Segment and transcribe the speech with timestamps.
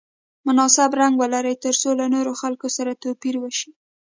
[0.47, 3.71] مناسب رنګ ولري ترڅو له نورو خلکو سره توپیر وشي.